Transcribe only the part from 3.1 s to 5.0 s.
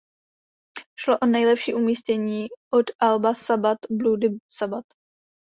"Sabbath Bloody Sabbath".